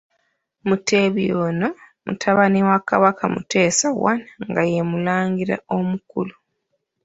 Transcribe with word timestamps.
Mutebi 0.67 1.25
ono, 1.45 1.67
mutabani 2.05 2.59
wa 2.67 2.77
Kabaka 2.87 3.23
Mutesa 3.33 3.87
I, 4.13 4.15
nga 4.49 4.61
ye 4.71 4.81
mulangira 4.89 5.55
omukulu. 5.77 6.35